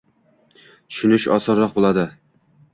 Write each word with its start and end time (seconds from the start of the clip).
tushunish 0.95 1.29
osonroq 1.37 1.79
bo‘ladi: 1.79 2.09